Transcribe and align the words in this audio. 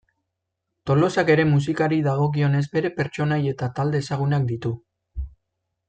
Tolosak 0.89 1.29
ere 1.33 1.45
musikari 1.49 1.99
dagokionez 2.09 2.63
bere 2.79 2.91
pertsonai 2.97 3.41
eta 3.53 3.71
talde 3.79 4.03
ezagunak 4.07 4.49
ditu. 4.55 4.77